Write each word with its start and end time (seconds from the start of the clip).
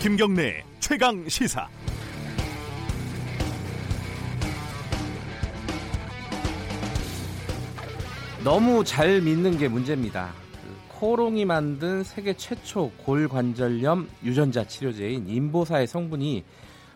김경래 0.00 0.64
최강 0.78 1.28
시사. 1.28 1.68
너무 8.42 8.82
잘 8.82 9.20
믿는 9.20 9.58
게 9.58 9.68
문제입니다. 9.68 10.32
그 10.52 10.96
코롱이 10.98 11.44
만든 11.44 12.02
세계 12.02 12.32
최초 12.32 12.90
골관절염 13.04 14.08
유전자 14.24 14.64
치료제인 14.64 15.28
인보사의 15.28 15.86
성분이 15.86 16.44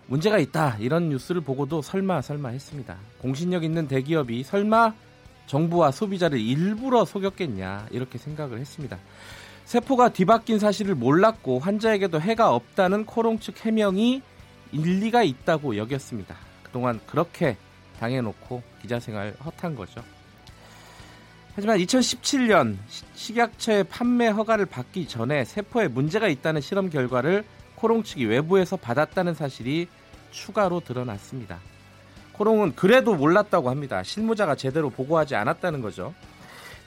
문제가 0.07 0.39
있다 0.39 0.79
이런 0.79 1.11
뉴스를 1.11 1.43
보고도 1.43 1.83
설마 1.83 2.23
설마 2.23 2.49
했습니다. 2.49 2.97
공신력 3.21 3.65
있는 3.65 3.87
대기업이 3.87 4.43
설마 4.45 4.95
정부와 5.47 5.91
소비자를 5.91 6.41
일부러 6.41 7.05
속였겠냐 7.05 7.89
이렇게 7.91 8.17
생각을 8.17 8.61
했습니다. 8.61 8.99
세포가 9.65 10.11
뒤바뀐 10.11 10.59
사실을 10.59 10.95
몰랐고 10.95 11.59
환자에게도 11.59 12.21
해가 12.21 12.55
없다는 12.55 13.07
코롱 13.07 13.39
측 13.39 13.65
해명이 13.65 14.23
일리가 14.73 15.23
있다고 15.23 15.77
여겼습니다. 15.77 16.37
그동안 16.63 17.01
그렇게 17.07 17.57
당해놓고 17.99 18.63
기자 18.83 19.01
생활 19.01 19.35
헛한 19.45 19.75
거죠. 19.75 20.03
하지만 21.55 21.79
2017년 21.79 22.77
식약처의 23.15 23.85
판매 23.85 24.27
허가를 24.27 24.67
받기 24.67 25.07
전에 25.07 25.45
세포에 25.45 25.87
문제가 25.89 26.27
있다는 26.29 26.61
실험 26.61 26.91
결과를 26.91 27.45
코롱 27.77 28.03
측이 28.03 28.25
외부에서 28.25 28.77
받았다는 28.77 29.35
사실이 29.35 29.87
추가로 30.33 30.81
드러났습니다. 30.81 31.61
코롱은 32.33 32.75
그래도 32.75 33.15
몰랐다고 33.15 33.71
합니다. 33.71 34.03
실무자가 34.03 34.57
제대로 34.57 34.91
보고하지 34.91 35.37
않았다는 35.37 35.81
거죠. 35.81 36.13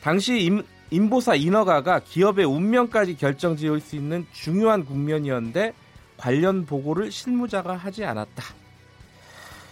당시 0.02 0.40
임, 0.42 0.64
인보사 0.90 1.36
인허가가 1.36 2.00
기업의 2.00 2.46
운명까지 2.46 3.18
결정지을 3.18 3.82
수 3.82 3.96
있는 3.96 4.26
중요한 4.32 4.86
국면이었는데 4.86 5.74
관련 6.16 6.66
보고를 6.66 7.12
실무자가 7.12 7.76
하지 7.76 8.06
않았다. 8.06 8.44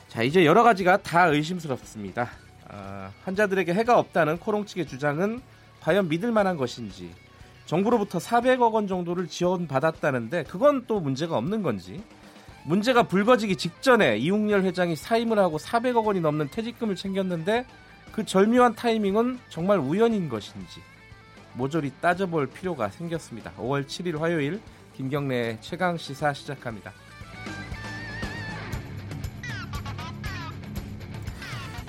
자, 0.09 0.23
이제 0.23 0.45
여러 0.45 0.63
가지가 0.63 0.97
다 0.97 1.27
의심스럽습니다. 1.27 2.29
아, 2.67 3.11
환자들에게 3.23 3.73
해가 3.73 3.97
없다는 3.97 4.39
코롱 4.39 4.65
측의 4.65 4.87
주장은 4.87 5.41
과연 5.81 6.09
믿을 6.09 6.31
만한 6.31 6.57
것인지, 6.57 7.11
정부로부터 7.65 8.19
400억 8.19 8.73
원 8.73 8.87
정도를 8.87 9.27
지원받았다는데 9.27 10.43
그건 10.43 10.85
또 10.87 10.99
문제가 10.99 11.37
없는 11.37 11.61
건지, 11.61 12.03
문제가 12.65 13.03
불거지기 13.03 13.55
직전에 13.55 14.17
이웅열 14.17 14.63
회장이 14.63 14.95
사임을 14.95 15.37
하고 15.37 15.57
400억 15.57 16.05
원이 16.05 16.19
넘는 16.19 16.49
퇴직금을 16.49 16.95
챙겼는데 16.95 17.65
그 18.11 18.25
절묘한 18.25 18.75
타이밍은 18.75 19.39
정말 19.49 19.77
우연인 19.77 20.29
것인지 20.29 20.81
모조리 21.55 21.91
따져볼 22.01 22.47
필요가 22.47 22.89
생겼습니다. 22.89 23.51
5월 23.57 23.85
7일 23.85 24.19
화요일 24.19 24.61
김경래 24.95 25.57
최강 25.61 25.97
시사 25.97 26.33
시작합니다. 26.33 26.91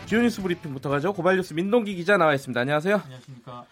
주요 0.06 0.22
뉴스 0.22 0.40
브리핑부터 0.40 0.88
가죠. 0.88 1.12
고발 1.12 1.36
뉴스 1.36 1.52
민동기 1.52 1.96
기자 1.96 2.16
나와 2.16 2.32
있습니다. 2.34 2.60
안녕하세요. 2.60 3.00
안녕하십니까. 3.04 3.64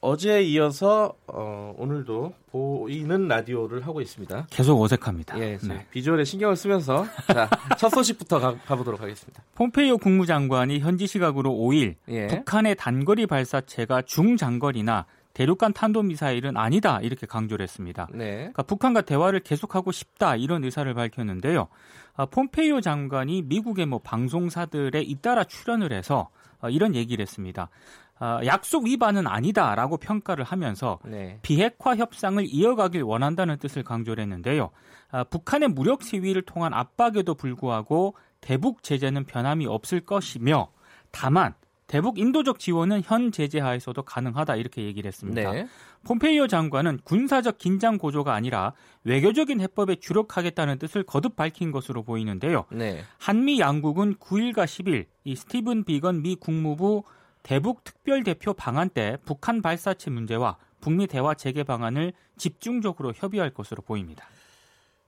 어제에 0.00 0.42
이어서 0.44 1.14
어, 1.26 1.74
오늘도 1.76 2.32
보이는 2.52 3.26
라디오를 3.26 3.84
하고 3.86 4.00
있습니다. 4.00 4.46
계속 4.48 4.80
어색합니다. 4.80 5.38
예, 5.40 5.58
네. 5.58 5.86
비주얼에 5.90 6.24
신경을 6.24 6.54
쓰면서 6.54 7.04
자, 7.26 7.50
첫 7.76 7.88
소식부터 7.88 8.38
가, 8.38 8.56
가보도록 8.66 9.00
하겠습니다. 9.02 9.42
폼페이오 9.56 9.98
국무장관이 9.98 10.78
현지 10.78 11.08
시각으로 11.08 11.50
5일 11.50 11.96
예. 12.08 12.28
북한의 12.28 12.76
단거리 12.76 13.26
발사체가 13.26 14.02
중장거리나 14.02 15.04
대륙간 15.38 15.72
탄도미사일은 15.72 16.56
아니다 16.56 16.98
이렇게 17.00 17.24
강조를 17.24 17.62
했습니다. 17.62 18.08
네. 18.12 18.34
그러니까 18.38 18.64
북한과 18.64 19.02
대화를 19.02 19.38
계속하고 19.38 19.92
싶다 19.92 20.34
이런 20.34 20.64
의사를 20.64 20.92
밝혔는데요. 20.92 21.68
아, 22.16 22.26
폼페이오 22.26 22.80
장관이 22.80 23.42
미국의 23.42 23.86
뭐 23.86 24.00
방송사들에 24.00 25.00
잇따라 25.02 25.44
출연을 25.44 25.92
해서 25.92 26.30
아, 26.60 26.68
이런 26.68 26.96
얘기를 26.96 27.22
했습니다. 27.22 27.70
아, 28.18 28.40
약속 28.46 28.86
위반은 28.86 29.28
아니다라고 29.28 29.98
평가를 29.98 30.42
하면서 30.42 30.98
네. 31.04 31.38
비핵화 31.42 31.94
협상을 31.94 32.44
이어가길 32.44 33.02
원한다는 33.02 33.58
뜻을 33.58 33.84
강조를 33.84 34.20
했는데요. 34.24 34.70
아, 35.12 35.22
북한의 35.22 35.68
무력 35.68 36.02
시위를 36.02 36.42
통한 36.42 36.74
압박에도 36.74 37.36
불구하고 37.36 38.16
대북 38.40 38.82
제재는 38.82 39.26
변함이 39.26 39.68
없을 39.68 40.00
것이며 40.00 40.72
다만 41.12 41.54
대북 41.88 42.18
인도적 42.18 42.58
지원은 42.58 43.02
현 43.04 43.32
제재 43.32 43.60
하에서도 43.60 44.00
가능하다 44.02 44.56
이렇게 44.56 44.84
얘기를 44.84 45.08
했습니다. 45.08 45.50
네. 45.50 45.66
폼페이오 46.04 46.46
장관은 46.46 47.00
군사적 47.02 47.56
긴장 47.56 47.96
고조가 47.96 48.34
아니라 48.34 48.74
외교적인 49.04 49.60
해법에 49.60 49.96
주력하겠다는 49.96 50.78
뜻을 50.78 51.02
거듭 51.02 51.34
밝힌 51.34 51.72
것으로 51.72 52.02
보이는데요. 52.02 52.66
네. 52.70 53.02
한미 53.18 53.58
양국은 53.58 54.16
9일과 54.16 54.64
10일 54.64 55.06
이 55.24 55.34
스티븐 55.34 55.84
비건 55.84 56.22
미 56.22 56.36
국무부 56.36 57.04
대북 57.42 57.82
특별 57.84 58.22
대표 58.22 58.52
방한 58.52 58.90
때 58.90 59.16
북한 59.24 59.62
발사체 59.62 60.10
문제와 60.10 60.58
북미 60.82 61.06
대화 61.06 61.32
재개 61.32 61.62
방안을 61.64 62.12
집중적으로 62.36 63.14
협의할 63.16 63.50
것으로 63.50 63.80
보입니다. 63.82 64.26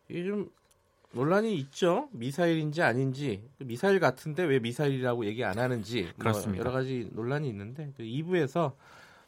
좀 0.09 0.49
논란이 1.13 1.55
있죠. 1.57 2.09
미사일인지 2.13 2.83
아닌지 2.83 3.49
그 3.59 3.65
미사일 3.65 3.99
같은데 3.99 4.45
왜 4.45 4.59
미사일이라고 4.61 5.25
얘기 5.27 5.45
안 5.45 5.59
하는지 5.59 6.03
뭐 6.03 6.13
그렇습니다. 6.19 6.61
여러 6.61 6.71
가지 6.71 7.09
논란이 7.13 7.49
있는데 7.49 7.93
그 7.97 8.03
2부에서 8.03 8.75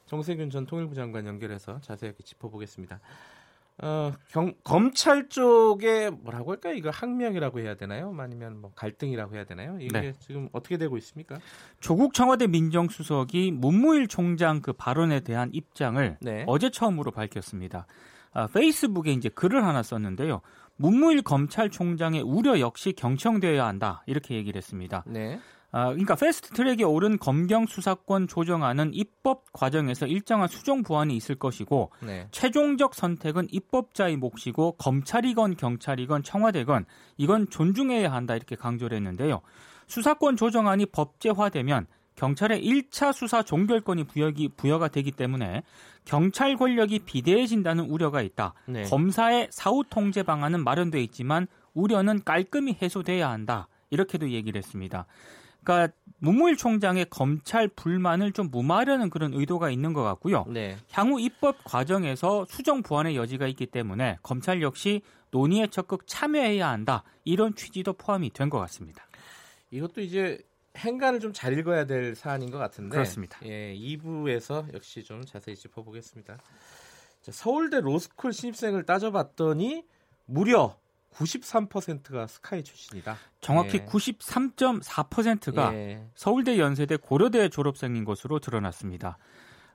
정세균 0.07 0.51
전 0.51 0.67
통일부 0.67 0.95
장관 0.95 1.27
연결해서 1.27 1.81
자세하게 1.81 2.23
짚어보겠습니다. 2.23 3.01
어, 3.83 4.13
경, 4.31 4.55
검찰 4.63 5.29
쪽에 5.29 6.09
뭐라고 6.11 6.53
할까요? 6.53 6.75
이거 6.75 6.91
항명이라고 6.91 7.59
해야 7.59 7.75
되나요? 7.75 8.15
아니면 8.17 8.61
뭐 8.61 8.71
갈등이라고 8.77 9.35
해야 9.35 9.45
되나요? 9.45 9.77
이게 9.81 10.01
네. 10.01 10.13
지금 10.21 10.49
어떻게 10.53 10.77
되고 10.77 10.97
있습니까? 10.99 11.39
조국 11.81 12.15
청와대 12.15 12.47
민정수석이 12.47 13.51
문무일 13.51 14.07
총장 14.07 14.61
그 14.61 14.73
발언에 14.73 15.21
대한 15.21 15.51
입장을 15.53 16.19
네. 16.21 16.45
어제 16.47 16.71
처음으로 16.71 17.11
밝혔습니다. 17.11 17.87
아, 18.33 18.47
페이스북에 18.47 19.13
이제 19.13 19.29
글을 19.29 19.65
하나 19.65 19.83
썼는데요. 19.83 20.43
문무일 20.77 21.23
검찰총장의 21.23 22.23
우려 22.23 22.61
역시 22.61 22.93
경청되어야 22.93 23.67
한다 23.67 24.05
이렇게 24.07 24.37
얘기를 24.37 24.57
했습니다. 24.59 25.03
네. 25.07 25.41
아, 25.75 25.87
그러니까 25.87 26.15
패스트 26.15 26.51
트랙에 26.51 26.85
오른 26.85 27.19
검경 27.19 27.67
수사권 27.67 28.29
조정안은 28.29 28.93
입법 28.93 29.51
과정에서 29.55 30.07
일정한 30.07 30.47
수정 30.47 30.83
보완이 30.83 31.17
있을 31.17 31.35
것이고 31.35 31.91
네. 32.01 32.29
최종적 32.31 32.95
선택은 32.95 33.49
입법자의 33.51 34.19
몫이고 34.19 34.73
검찰이건 34.73 35.57
경찰이건 35.57 36.25
청와대건 36.25 36.85
이건 37.17 37.49
존중해야 37.49 38.13
한다 38.13 38.37
이렇게 38.37 38.55
강조를 38.55 38.99
했는데요. 38.99 39.41
수사권 39.87 40.37
조정안이 40.37 40.87
법제화되면 40.87 41.87
경찰의 42.17 42.63
1차 42.63 43.15
수사 43.15 43.43
종결권이 43.43 44.05
부여기, 44.05 44.49
부여가 44.49 44.89
되기 44.89 45.11
때문에 45.11 45.63
경찰 46.05 46.57
권력이 46.57 47.01
비대해진다는 47.01 47.85
우려가 47.85 48.21
있다. 48.21 48.53
네. 48.67 48.83
검사의 48.83 49.49
사후 49.51 49.85
통제 49.89 50.23
방안은 50.23 50.63
마련돼 50.63 51.03
있지만 51.05 51.47
우려는 51.73 52.23
깔끔히 52.23 52.77
해소돼야 52.81 53.31
한다. 53.31 53.69
이렇게도 53.89 54.31
얘기를 54.31 54.59
했습니다. 54.59 55.07
그러니까 55.65 55.95
문무일 56.19 56.57
총장의 56.57 57.07
검찰 57.11 57.67
불만을 57.69 58.33
좀 58.33 58.51
무마하려는 58.51 59.11
그런 59.11 59.35
의도가 59.35 59.71
있는 59.71 59.93
것 59.93 60.03
같고요. 60.05 60.45
네. 60.49 60.77
향후 60.93 61.21
입법 61.21 61.57
과정에서 61.65 62.45
수정 62.49 62.83
보완의 62.83 63.17
여지가 63.17 63.49
있기 63.49 63.67
때문에 63.67 64.19
검찰 64.23 64.63
역시 64.63 65.03
논의에 65.33 65.67
적극 65.69 66.07
참여해야 66.07 66.69
한다. 66.69 67.03
이런 67.25 67.55
취지도 67.55 67.95
포함이 67.95 68.31
된 68.31 68.51
것 68.51 68.59
같습니다. 68.59 69.05
이것도 69.71 70.01
이제 70.01 70.39
행간을 70.77 71.21
좀 71.21 71.33
잘 71.33 71.59
읽어야 71.59 71.87
될 71.87 72.15
사안인 72.15 72.51
것 72.51 72.59
같은데. 72.59 72.91
그렇습니다. 72.95 73.39
예, 73.45 73.75
2부에서 73.75 74.73
역시 74.75 75.03
좀 75.03 75.25
자세히 75.25 75.57
짚어보겠습니다. 75.57 76.39
자, 77.23 77.33
서울대 77.33 77.81
로스쿨 77.81 78.33
신입생을 78.33 78.85
따져봤더니 78.85 79.85
무려 80.27 80.77
93%가 81.15 82.27
스카이 82.27 82.63
출신이다. 82.63 83.17
정확히 83.41 83.79
예. 83.79 83.85
93.4%가 83.85 85.75
예. 85.75 86.07
서울대, 86.15 86.59
연세대, 86.59 86.97
고려대 86.97 87.49
졸업생인 87.49 88.05
것으로 88.05 88.39
드러났습니다. 88.39 89.19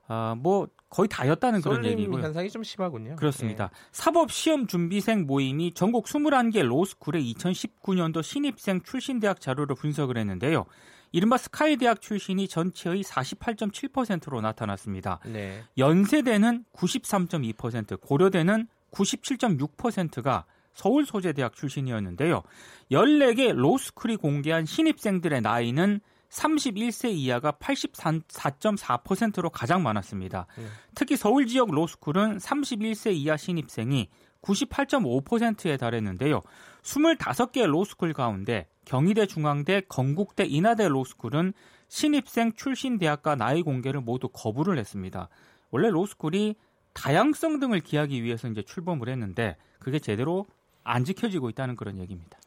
아, 0.08 0.34
뭐 0.38 0.68
거의 0.88 1.06
다였다는 1.08 1.60
그런 1.60 1.84
얘기고요. 1.84 2.22
현상이 2.22 2.50
좀 2.50 2.62
심하군요. 2.62 3.16
그렇습니다. 3.16 3.70
사법 3.92 4.32
시험 4.32 4.66
준비생 4.66 5.26
모임이 5.26 5.74
전국 5.74 6.06
21개 6.06 6.62
로스쿨의 6.62 7.34
2019년도 7.34 8.22
신입생 8.22 8.82
출신 8.82 9.20
대학 9.20 9.40
자료를 9.40 9.76
분석을 9.76 10.16
했는데요. 10.16 10.64
이른바 11.12 11.36
스카이 11.36 11.76
대학 11.76 12.00
출신이 12.00 12.48
전체의 12.48 13.02
48.7%로 13.02 14.40
나타났습니다. 14.40 15.20
예. 15.26 15.30
네. 15.30 15.62
연세대는 15.76 16.64
93.2%, 16.72 18.00
고려대는 18.00 18.66
97.6%가 18.92 20.46
서울 20.72 21.06
소재대학 21.06 21.54
출신이었는데요. 21.54 22.42
14개 22.90 23.52
로스쿨이 23.52 24.16
공개한 24.16 24.64
신입생들의 24.64 25.40
나이는 25.40 26.00
31세 26.30 27.10
이하가 27.12 27.52
84.4%로 27.52 29.50
가장 29.50 29.82
많았습니다. 29.82 30.46
음. 30.58 30.68
특히 30.94 31.16
서울 31.16 31.46
지역 31.46 31.70
로스쿨은 31.70 32.38
31세 32.38 33.14
이하 33.14 33.36
신입생이 33.36 34.08
98.5%에 34.42 35.76
달했는데요. 35.76 36.42
25개 36.82 37.66
로스쿨 37.66 38.12
가운데 38.12 38.66
경희대, 38.84 39.26
중앙대, 39.26 39.82
건국대, 39.88 40.44
인하대 40.44 40.88
로스쿨은 40.88 41.52
신입생 41.88 42.52
출신 42.52 42.98
대학과 42.98 43.34
나이 43.34 43.62
공개를 43.62 44.00
모두 44.00 44.28
거부를 44.28 44.78
했습니다. 44.78 45.28
원래 45.70 45.90
로스쿨이 45.90 46.56
다양성 46.94 47.60
등을 47.60 47.80
기하기 47.80 48.22
위해서 48.22 48.48
이제 48.48 48.62
출범을 48.62 49.08
했는데 49.08 49.56
그게 49.78 49.98
제대로 49.98 50.46
안 50.90 51.04
지켜지고 51.04 51.48
있다는 51.50 51.76
그런 51.76 51.98
얘기입니다. 51.98 52.38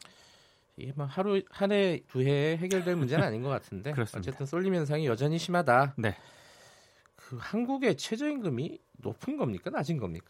이게 0.76 0.92
뭐 0.96 1.04
하루 1.06 1.42
한 1.50 1.70
해 1.72 2.00
두 2.08 2.22
해에 2.22 2.56
해결될 2.56 2.96
문제는 2.96 3.24
아닌 3.24 3.42
것 3.42 3.48
같은데 3.50 3.92
그렇습니다. 3.92 4.28
어쨌든 4.30 4.46
쏠림 4.46 4.74
현상이 4.74 5.06
여전히 5.06 5.38
심하다. 5.38 5.94
네. 5.98 6.16
그 7.32 7.38
한국의 7.40 7.96
최저임금이 7.96 8.78
높은 8.98 9.38
겁니까 9.38 9.70
낮은 9.70 9.96
겁니까? 9.96 10.26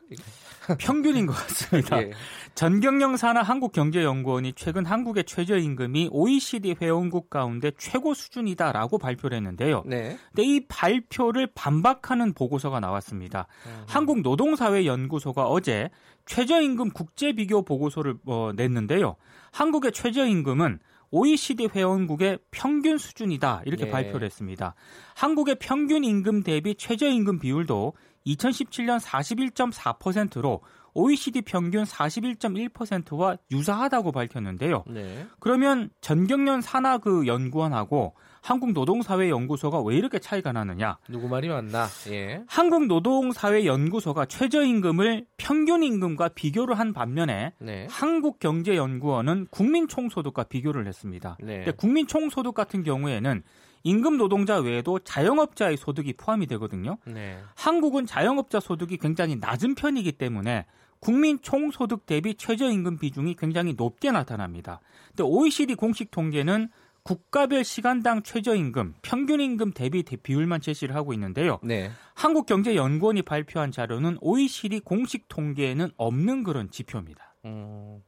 평균인 0.79 1.27
것 1.27 1.33
같습니다. 1.33 2.01
예. 2.01 2.13
전경영 2.55 3.17
산하 3.17 3.43
한국경제연구원이 3.43 4.53
최근 4.55 4.87
한국의 4.87 5.25
최저임금이 5.25 6.11
OECD 6.13 6.77
회원국 6.81 7.29
가운데 7.29 7.73
최고 7.77 8.15
수준이다라고 8.15 8.99
발표를 8.99 9.37
했는데요. 9.37 9.83
네. 9.85 10.17
근데 10.29 10.45
이 10.45 10.65
발표를 10.69 11.49
반박하는 11.57 12.35
보고서가 12.35 12.79
나왔습니다. 12.79 13.49
한국노동사회연구소가 13.89 15.49
어제 15.49 15.91
최저임금 16.27 16.91
국제 16.91 17.33
비교 17.33 17.63
보고서를 17.63 18.15
어, 18.27 18.53
냈는데요. 18.55 19.17
한국의 19.51 19.91
최저임금은 19.91 20.79
OECD 21.13 21.69
회원국의 21.73 22.39
평균 22.51 22.99
수준이다 22.99 23.63
이렇게 23.67 23.87
예. 23.87 23.91
발표를 23.91 24.25
했습니다. 24.27 24.75
한국의 25.15 25.57
평균 25.61 26.05
임금 26.05 26.43
대비 26.43 26.75
최저임금 26.75 27.39
비율도 27.39 27.93
2017년 28.27 28.99
41.4%로 28.99 30.63
OECD 30.95 31.43
평균 31.43 31.85
41.1%와 31.85 33.37
유사하다고 33.51 34.13
밝혔는데요. 34.13 34.85
네. 34.89 35.27
그러면 35.41 35.91
전경련 36.01 36.61
산하 36.61 36.99
그 36.99 37.27
연구원하고 37.27 38.15
한국노동사회연구소가 38.43 39.81
왜 39.83 39.97
이렇게 39.97 40.19
차이가 40.19 40.53
나느냐? 40.53 40.99
누구 41.09 41.29
말이 41.29 41.49
맞나? 41.49 41.87
예. 42.09 42.43
한국노동사회연구소가 42.49 44.27
최저임금을 44.27 45.27
평균임금과 45.37 46.31
비교를 46.31 46.79
한 46.79 46.93
반면에 46.93 47.53
네. 47.59 47.87
한국경제연구원은 47.89 49.47
국민총소득과 49.51 50.45
비교를 50.45 50.87
했습니다. 50.87 51.37
네. 51.41 51.65
국민총소득 51.77 52.55
같은 52.55 52.83
경우에는 52.83 53.43
임금 53.85 54.17
노동자 54.17 54.59
외에도 54.59 54.99
자영업자의 54.99 55.77
소득이 55.77 56.15
포함이 56.15 56.47
되거든요. 56.49 56.99
네. 57.05 57.39
한국은 57.57 58.07
자영업자 58.07 58.61
소득이 58.61 58.97
굉장히 58.97 59.37
낮은 59.37 59.75
편이기 59.75 60.13
때문에 60.13 60.67
국민 61.03 61.41
총소득 61.43 62.07
대비 62.07 62.37
최저임금 62.37 62.99
비중이 62.99 63.35
굉장히 63.35 63.75
높게 63.77 64.13
나타납니다. 64.13 64.81
근데 65.09 65.25
OECD 65.25 65.75
공식 65.75 66.13
통계는 66.13 66.69
국가별 67.03 67.65
시간당 67.65 68.23
최저임금, 68.23 68.95
평균임금 69.03 69.73
대비 69.73 70.05
대- 70.05 70.15
비율만 70.15 70.61
제시를 70.61 70.95
하고 70.95 71.13
있는데요. 71.13 71.59
네. 71.65 71.91
한국경제연구원이 72.15 73.23
발표한 73.23 73.73
자료는 73.73 74.19
OECD 74.21 74.79
공식 74.79 75.27
통계에는 75.27 75.91
없는 75.97 76.45
그런 76.45 76.71
지표입니다. 76.71 77.35
음, 77.47 78.01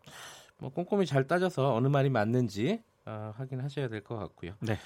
뭐 0.58 0.70
꼼꼼히 0.72 1.04
잘 1.06 1.26
따져서 1.26 1.74
어느 1.74 1.88
말이 1.88 2.08
맞는지 2.10 2.80
어, 3.06 3.32
확인하셔야 3.36 3.88
될 3.88 4.04
것 4.04 4.16
같고요. 4.16 4.52
네. 4.60 4.78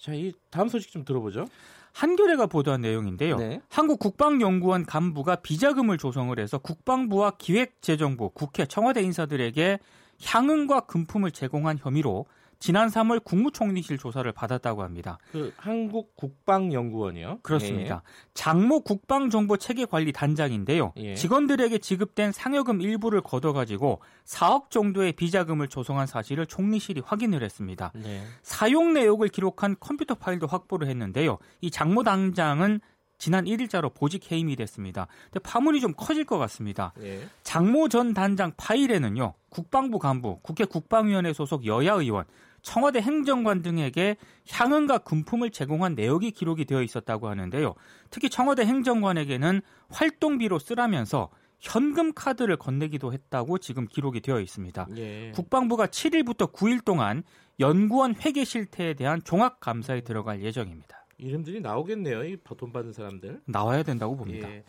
자, 0.00 0.14
이 0.14 0.32
다음 0.50 0.68
소식 0.68 0.90
좀 0.90 1.04
들어보죠. 1.04 1.46
한겨레가 1.92 2.46
보도한 2.46 2.80
내용인데요. 2.80 3.36
네. 3.36 3.60
한국 3.68 3.98
국방연구원 3.98 4.86
간부가 4.86 5.36
비자금을 5.36 5.98
조성을 5.98 6.38
해서 6.38 6.56
국방부와 6.58 7.32
기획재정부, 7.32 8.30
국회, 8.30 8.64
청와대 8.64 9.02
인사들에게 9.02 9.78
향응과 10.24 10.80
금품을 10.80 11.32
제공한 11.32 11.76
혐의로 11.78 12.26
지난 12.60 12.88
3월 12.88 13.24
국무총리실 13.24 13.96
조사를 13.96 14.30
받았다고 14.32 14.82
합니다. 14.82 15.18
그 15.32 15.50
한국 15.56 16.14
국방연구원이요. 16.14 17.38
그렇습니다. 17.42 18.02
장모 18.34 18.82
국방정보체계관리 18.82 20.12
단장인데요. 20.12 20.92
예. 20.98 21.14
직원들에게 21.14 21.78
지급된 21.78 22.32
상여금 22.32 22.82
일부를 22.82 23.22
걷어가지고 23.22 24.02
4억 24.26 24.68
정도의 24.68 25.12
비자금을 25.12 25.68
조성한 25.68 26.06
사실을 26.06 26.44
총리실이 26.44 27.00
확인을 27.04 27.42
했습니다. 27.42 27.92
예. 27.96 28.00
네. 28.00 28.22
사용 28.42 28.92
내역을 28.92 29.28
기록한 29.28 29.76
컴퓨터 29.80 30.14
파일도 30.14 30.46
확보를 30.46 30.86
했는데요. 30.88 31.38
이 31.62 31.70
장모 31.70 32.02
당장은 32.02 32.80
지난 33.16 33.44
1일자로 33.44 33.94
보직 33.94 34.30
해임이 34.32 34.56
됐습니다. 34.56 35.06
근데 35.24 35.40
파문이 35.40 35.80
좀 35.80 35.94
커질 35.96 36.24
것 36.24 36.36
같습니다. 36.38 36.92
예. 37.02 37.20
장모 37.42 37.88
전 37.88 38.12
단장 38.12 38.52
파일에는요. 38.56 39.34
국방부 39.48 39.98
간부, 39.98 40.40
국회 40.42 40.64
국방위원회 40.64 41.32
소속 41.32 41.66
여야 41.66 41.94
의원, 41.94 42.24
청와대 42.62 43.00
행정관 43.00 43.62
등에게 43.62 44.16
향응과 44.50 44.98
금품을 44.98 45.50
제공한 45.50 45.94
내역이 45.94 46.32
기록이 46.32 46.64
되어 46.64 46.82
있었다고 46.82 47.28
하는데요. 47.28 47.74
특히 48.10 48.28
청와대 48.30 48.64
행정관에게는 48.64 49.60
활동비로 49.90 50.58
쓰라면서 50.58 51.30
현금 51.58 52.14
카드를 52.14 52.56
건네기도 52.56 53.12
했다고 53.12 53.58
지금 53.58 53.86
기록이 53.86 54.20
되어 54.20 54.40
있습니다. 54.40 54.86
예. 54.96 55.32
국방부가 55.34 55.86
7일부터 55.88 56.52
9일 56.52 56.84
동안 56.84 57.22
연구원 57.58 58.14
회계 58.14 58.44
실태에 58.44 58.94
대한 58.94 59.22
종합 59.22 59.60
감사에 59.60 60.00
들어갈 60.00 60.42
예정입니다. 60.42 61.04
이름들이 61.18 61.60
나오겠네요. 61.60 62.24
이 62.24 62.38
돈 62.56 62.72
받은 62.72 62.94
사람들. 62.94 63.42
나와야 63.44 63.82
된다고 63.82 64.16
봅니다. 64.16 64.50
예. 64.50 64.64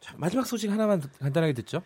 자, 0.00 0.14
마지막 0.18 0.46
소식 0.46 0.68
하나만 0.70 1.00
간단하게 1.20 1.52
듣죠. 1.52 1.82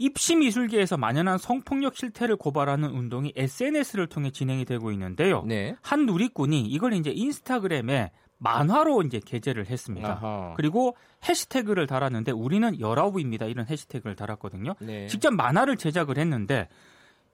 입시 0.00 0.34
미술계에서 0.34 0.96
만연한 0.96 1.36
성폭력 1.36 1.94
실태를 1.94 2.36
고발하는 2.36 2.88
운동이 2.88 3.34
SNS를 3.36 4.06
통해 4.06 4.30
진행이 4.30 4.64
되고 4.64 4.90
있는데요. 4.92 5.42
네. 5.46 5.76
한 5.82 6.06
누리꾼이 6.06 6.62
이걸 6.62 6.94
이제 6.94 7.10
인스타그램에 7.10 8.10
만화로 8.38 9.02
이제 9.02 9.20
게재를 9.22 9.66
했습니다. 9.66 10.12
아하. 10.12 10.54
그리고 10.56 10.96
해시태그를 11.28 11.86
달았는데 11.86 12.32
우리는 12.32 12.80
열아홉입니다. 12.80 13.44
이런 13.44 13.66
해시태그를 13.66 14.16
달았거든요. 14.16 14.74
네. 14.80 15.06
직접 15.06 15.32
만화를 15.34 15.76
제작을 15.76 16.16
했는데 16.16 16.68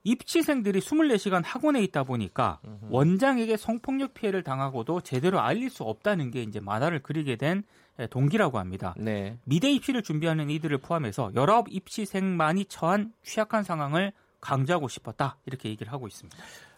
입시생들이 0.02 0.80
24시간 0.80 1.42
학원에 1.44 1.82
있다 1.84 2.02
보니까 2.02 2.60
원장에게 2.90 3.56
성폭력 3.56 4.14
피해를 4.14 4.42
당하고도 4.42 5.02
제대로 5.02 5.40
알릴 5.40 5.70
수 5.70 5.84
없다는 5.84 6.32
게 6.32 6.42
이제 6.42 6.58
만화를 6.58 7.00
그리게 7.00 7.36
된 7.36 7.62
동기라고 8.10 8.58
합니다. 8.58 8.94
네. 8.98 9.38
미대 9.44 9.70
입시를 9.70 10.02
준비하는 10.02 10.50
이들을 10.50 10.78
포함해서 10.78 11.32
19 11.34 11.64
입시생만이 11.70 12.66
처한 12.66 13.12
취약한 13.22 13.62
상황을 13.62 14.12
강조하고 14.40 14.88
싶었다. 14.88 15.38
이렇게 15.46 15.68
얘기를 15.68 15.92
하고 15.92 16.06
있습니다. 16.06 16.36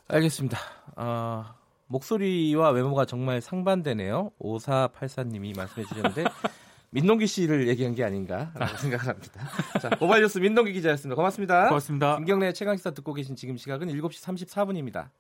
알겠습니다. 0.09 0.59
어, 0.97 1.45
목소리와 1.89 2.71
외모가 2.71 3.05
정말 3.05 3.41
상반되네요. 3.41 4.31
5484님이 4.41 5.57
말씀해 5.57 5.87
주셨는데 5.87 6.25
민동기 6.91 7.27
씨를 7.27 7.69
얘기한 7.69 7.95
게 7.95 8.05
아닌가라고 8.05 8.77
생각을 8.79 9.09
합니다. 9.09 9.49
자, 9.81 9.91
고발뉴스 9.91 10.39
민동기 10.39 10.73
기자였습니다. 10.73 11.17
고맙습니다. 11.17 11.69
고맙습니다. 11.69 12.17
김경래 12.17 12.53
최강 12.53 12.77
시사 12.77 12.93
듣고 12.93 13.13
계신 13.13 13.37
지금 13.37 13.57
시각은 13.57 13.89
7시 13.89 14.25
34분입니다. 14.25 15.11